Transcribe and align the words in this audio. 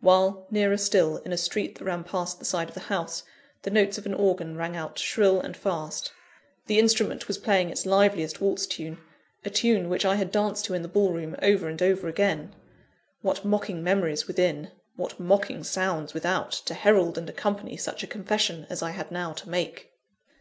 While, 0.00 0.48
nearer 0.50 0.76
still, 0.76 1.18
in 1.18 1.30
a 1.32 1.36
street 1.36 1.78
that 1.78 1.84
ran 1.84 2.02
past 2.02 2.40
the 2.40 2.44
side 2.44 2.66
of 2.66 2.74
the 2.74 2.80
house, 2.90 3.22
the 3.62 3.70
notes 3.70 3.96
of 3.96 4.06
an 4.06 4.12
organ 4.14 4.56
rang 4.56 4.76
out 4.76 4.98
shrill 4.98 5.40
and 5.40 5.56
fast; 5.56 6.10
the 6.66 6.80
instrument 6.80 7.28
was 7.28 7.38
playing 7.38 7.70
its 7.70 7.86
liveliest 7.86 8.40
waltz 8.40 8.66
tune 8.66 8.98
a 9.44 9.50
tune 9.50 9.88
which 9.88 10.04
I 10.04 10.16
had 10.16 10.32
danced 10.32 10.64
to 10.64 10.74
in 10.74 10.82
the 10.82 10.88
ball 10.88 11.12
room 11.12 11.36
over 11.42 11.68
and 11.68 11.80
over 11.80 12.08
again. 12.08 12.56
What 13.22 13.44
mocking 13.44 13.84
memories 13.84 14.26
within, 14.26 14.72
what 14.96 15.20
mocking 15.20 15.62
sounds 15.62 16.12
without, 16.12 16.50
to 16.50 16.74
herald 16.74 17.16
and 17.16 17.30
accompany 17.30 17.76
such 17.76 18.02
a 18.02 18.08
confession 18.08 18.66
as 18.68 18.82
I 18.82 18.90
had 18.90 19.12
now 19.12 19.32
to 19.32 19.48
make! 19.48 19.92